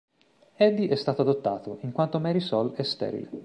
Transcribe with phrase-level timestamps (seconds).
[0.55, 3.29] Eddie è stato adottato, in quanto Marisol è sterile.